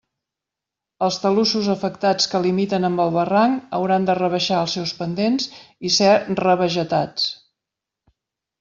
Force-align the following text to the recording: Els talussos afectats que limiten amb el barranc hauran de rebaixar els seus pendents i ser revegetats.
Els 1.07 1.17
talussos 1.25 1.67
afectats 1.73 2.29
que 2.31 2.41
limiten 2.45 2.87
amb 2.89 3.03
el 3.05 3.13
barranc 3.17 3.77
hauran 3.79 4.09
de 4.09 4.17
rebaixar 4.21 4.63
els 4.63 4.75
seus 4.81 4.95
pendents 5.03 5.47
i 5.91 5.95
ser 6.01 6.11
revegetats. 6.43 7.31